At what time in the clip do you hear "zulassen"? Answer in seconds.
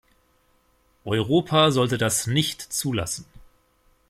2.73-3.23